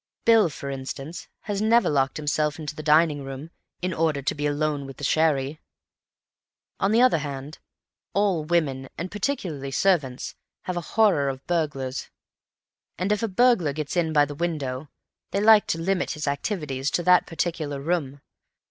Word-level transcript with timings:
Bill, 0.25 0.49
for 0.49 0.71
instance, 0.71 1.27
has 1.41 1.61
never 1.61 1.87
locked 1.87 2.17
himself 2.17 2.57
into 2.57 2.75
the 2.75 2.81
dining 2.81 3.23
room 3.23 3.51
in 3.83 3.93
order 3.93 4.23
to 4.23 4.33
be 4.33 4.47
alone 4.47 4.87
with 4.87 4.97
the 4.97 5.03
sherry. 5.03 5.59
On 6.79 6.91
the 6.91 7.03
other 7.03 7.19
hand, 7.19 7.59
all 8.15 8.43
women, 8.43 8.89
and 8.97 9.11
particularly 9.11 9.69
servants, 9.69 10.33
have 10.63 10.75
a 10.75 10.81
horror 10.81 11.29
of 11.29 11.45
burglars. 11.45 12.09
And 12.97 13.11
if 13.11 13.21
a 13.21 13.27
burglar 13.27 13.73
gets 13.73 13.95
in 13.95 14.11
by 14.11 14.25
the 14.25 14.33
window, 14.33 14.89
they 15.29 15.39
like 15.39 15.67
to 15.67 15.77
limit 15.79 16.09
his 16.13 16.27
activities 16.27 16.89
to 16.89 17.03
that 17.03 17.27
particular 17.27 17.79
room. 17.79 18.21